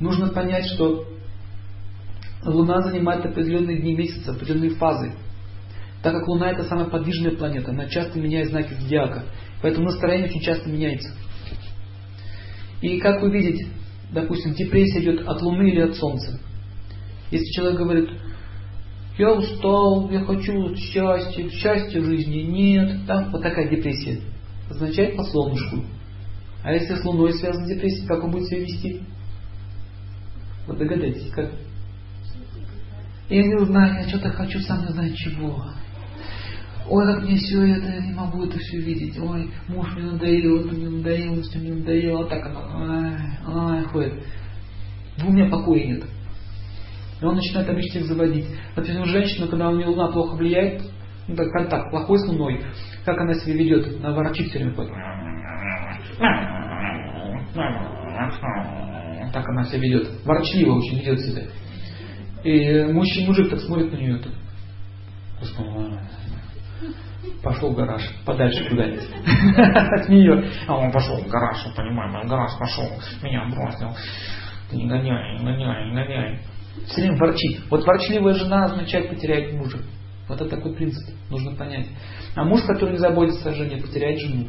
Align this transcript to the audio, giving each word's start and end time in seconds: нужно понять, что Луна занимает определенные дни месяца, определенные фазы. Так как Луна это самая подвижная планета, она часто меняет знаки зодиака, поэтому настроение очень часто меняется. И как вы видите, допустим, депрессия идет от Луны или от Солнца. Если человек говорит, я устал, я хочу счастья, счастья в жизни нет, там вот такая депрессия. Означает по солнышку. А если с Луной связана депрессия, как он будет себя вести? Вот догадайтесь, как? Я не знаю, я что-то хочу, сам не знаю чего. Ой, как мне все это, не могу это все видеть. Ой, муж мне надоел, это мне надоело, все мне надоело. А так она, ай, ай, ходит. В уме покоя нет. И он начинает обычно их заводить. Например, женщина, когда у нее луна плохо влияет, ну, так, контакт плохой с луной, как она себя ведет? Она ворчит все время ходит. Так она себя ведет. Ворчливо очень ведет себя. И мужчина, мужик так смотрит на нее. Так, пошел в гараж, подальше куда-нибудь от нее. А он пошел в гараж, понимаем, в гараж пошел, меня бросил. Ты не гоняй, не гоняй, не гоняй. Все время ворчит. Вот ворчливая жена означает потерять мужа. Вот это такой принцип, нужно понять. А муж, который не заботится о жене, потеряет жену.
нужно 0.00 0.28
понять, 0.28 0.66
что 0.66 1.06
Луна 2.44 2.82
занимает 2.82 3.24
определенные 3.24 3.80
дни 3.80 3.94
месяца, 3.94 4.32
определенные 4.32 4.70
фазы. 4.70 5.12
Так 6.02 6.14
как 6.14 6.28
Луна 6.28 6.50
это 6.50 6.64
самая 6.64 6.86
подвижная 6.86 7.36
планета, 7.36 7.70
она 7.70 7.86
часто 7.86 8.20
меняет 8.20 8.48
знаки 8.48 8.72
зодиака, 8.74 9.24
поэтому 9.60 9.86
настроение 9.86 10.28
очень 10.28 10.40
часто 10.40 10.68
меняется. 10.68 11.10
И 12.80 13.00
как 13.00 13.20
вы 13.20 13.32
видите, 13.32 13.66
допустим, 14.12 14.54
депрессия 14.54 15.02
идет 15.02 15.26
от 15.26 15.42
Луны 15.42 15.70
или 15.70 15.80
от 15.80 15.96
Солнца. 15.96 16.38
Если 17.30 17.50
человек 17.52 17.78
говорит, 17.78 18.10
я 19.18 19.32
устал, 19.32 20.08
я 20.10 20.20
хочу 20.20 20.76
счастья, 20.76 21.50
счастья 21.50 22.00
в 22.00 22.04
жизни 22.04 22.42
нет, 22.42 23.06
там 23.06 23.30
вот 23.32 23.42
такая 23.42 23.68
депрессия. 23.68 24.20
Означает 24.70 25.16
по 25.16 25.24
солнышку. 25.24 25.82
А 26.62 26.72
если 26.72 26.94
с 26.94 27.04
Луной 27.04 27.32
связана 27.32 27.66
депрессия, 27.66 28.06
как 28.06 28.22
он 28.22 28.30
будет 28.30 28.46
себя 28.46 28.60
вести? 28.60 29.02
Вот 30.68 30.76
догадайтесь, 30.76 31.30
как? 31.30 31.50
Я 33.30 33.42
не 33.42 33.64
знаю, 33.64 34.02
я 34.02 34.08
что-то 34.08 34.30
хочу, 34.30 34.60
сам 34.60 34.82
не 34.82 34.92
знаю 34.92 35.14
чего. 35.14 35.64
Ой, 36.90 37.06
как 37.06 37.22
мне 37.22 37.36
все 37.36 37.62
это, 37.66 38.02
не 38.02 38.12
могу 38.12 38.44
это 38.44 38.58
все 38.58 38.78
видеть. 38.78 39.18
Ой, 39.18 39.50
муж 39.68 39.94
мне 39.94 40.04
надоел, 40.12 40.60
это 40.60 40.74
мне 40.74 40.88
надоело, 40.90 41.42
все 41.42 41.58
мне 41.58 41.72
надоело. 41.72 42.24
А 42.24 42.28
так 42.28 42.46
она, 42.46 42.60
ай, 42.74 43.78
ай, 43.78 43.84
ходит. 43.84 44.22
В 45.18 45.28
уме 45.28 45.48
покоя 45.48 45.84
нет. 45.84 46.04
И 47.20 47.24
он 47.24 47.36
начинает 47.36 47.68
обычно 47.68 47.98
их 47.98 48.06
заводить. 48.06 48.46
Например, 48.76 49.06
женщина, 49.06 49.48
когда 49.48 49.70
у 49.70 49.76
нее 49.76 49.86
луна 49.86 50.08
плохо 50.08 50.36
влияет, 50.36 50.82
ну, 51.26 51.34
так, 51.34 51.50
контакт 51.50 51.90
плохой 51.90 52.18
с 52.18 52.28
луной, 52.28 52.62
как 53.04 53.18
она 53.18 53.34
себя 53.34 53.54
ведет? 53.54 54.04
Она 54.04 54.14
ворчит 54.14 54.48
все 54.48 54.58
время 54.58 54.74
ходит. 54.74 54.92
Так 59.32 59.46
она 59.48 59.64
себя 59.64 59.80
ведет. 59.80 60.24
Ворчливо 60.24 60.74
очень 60.74 60.98
ведет 60.98 61.20
себя. 61.20 61.42
И 62.44 62.92
мужчина, 62.92 63.28
мужик 63.28 63.50
так 63.50 63.60
смотрит 63.60 63.92
на 63.92 63.96
нее. 63.96 64.18
Так, 64.18 64.32
пошел 67.42 67.72
в 67.72 67.76
гараж, 67.76 68.02
подальше 68.24 68.68
куда-нибудь 68.68 69.02
от 69.56 70.08
нее. 70.08 70.50
А 70.66 70.76
он 70.76 70.92
пошел 70.92 71.16
в 71.16 71.28
гараж, 71.28 71.58
понимаем, 71.76 72.26
в 72.26 72.28
гараж 72.28 72.52
пошел, 72.58 72.88
меня 73.22 73.46
бросил. 73.46 73.94
Ты 74.70 74.76
не 74.76 74.86
гоняй, 74.86 75.38
не 75.38 75.44
гоняй, 75.44 75.88
не 75.88 75.94
гоняй. 75.94 76.40
Все 76.86 77.02
время 77.02 77.16
ворчит. 77.18 77.62
Вот 77.70 77.84
ворчливая 77.84 78.34
жена 78.34 78.66
означает 78.66 79.10
потерять 79.10 79.52
мужа. 79.54 79.78
Вот 80.28 80.40
это 80.40 80.56
такой 80.56 80.74
принцип, 80.74 81.14
нужно 81.30 81.56
понять. 81.56 81.88
А 82.34 82.44
муж, 82.44 82.62
который 82.62 82.92
не 82.92 82.98
заботится 82.98 83.50
о 83.50 83.54
жене, 83.54 83.78
потеряет 83.78 84.20
жену. 84.20 84.48